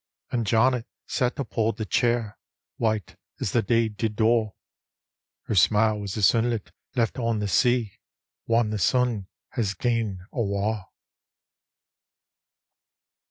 [0.31, 2.39] And Janet sat upo' the chair.
[2.77, 4.53] White as the day did daw.
[5.43, 7.99] Her smile was as sunlight left on the sea
[8.45, 10.87] Whan the sun has gane awa.